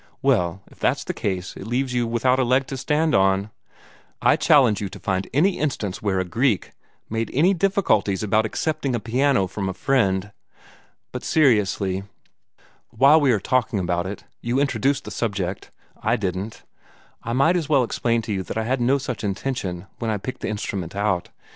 [0.23, 3.51] "Well, if that's the case, it leaves you without a leg to stand on.
[4.19, 6.71] I challenge you to find any instance where a Greek
[7.07, 10.31] made any difficulties about accepting a piano from a friend.
[11.11, 12.01] But seriously
[12.89, 15.69] while we are talking about it you introduced the subject:
[16.01, 16.63] I didn't
[17.21, 20.17] I might as well explain to you that I had no such intention, when I
[20.17, 21.29] picked the instrument out.